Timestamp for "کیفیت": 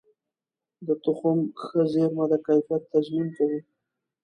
2.45-2.83